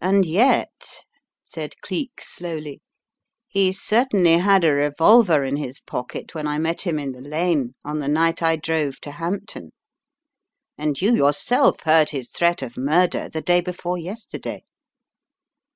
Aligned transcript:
"And 0.00 0.24
yet," 0.24 1.04
said 1.42 1.74
Cleek, 1.80 2.20
slowly, 2.20 2.80
"he 3.48 3.72
certainly 3.72 4.34
had 4.38 4.62
a 4.62 4.70
revolver 4.70 5.42
in 5.42 5.56
his 5.56 5.80
pocket 5.80 6.36
when 6.36 6.46
I 6.46 6.58
met 6.58 6.82
him 6.82 7.00
in 7.00 7.10
the 7.10 7.20
lane 7.20 7.74
on 7.84 7.98
the 7.98 8.06
night 8.06 8.44
I 8.44 8.54
drove 8.54 9.00
to 9.00 9.10
Hampton, 9.10 9.72
and 10.78 11.00
you 11.02 11.16
yourself 11.16 11.80
heard 11.80 12.10
his 12.10 12.30
threat 12.30 12.62
of 12.62 12.76
murder 12.76 13.28
the 13.28 13.42
day 13.42 13.60
before 13.60 13.98
yesterday." 13.98 14.62